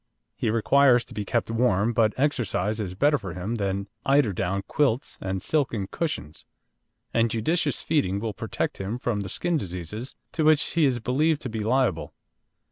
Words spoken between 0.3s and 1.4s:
He requires to be